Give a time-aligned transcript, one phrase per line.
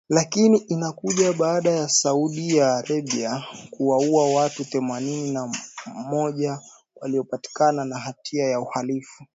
[0.09, 5.51] Lakini inakuja baada ya Saudi Arabia kuwaua watu themanini na
[6.07, 6.59] moja
[6.95, 9.25] waliopatikana na hatia ya uhalifu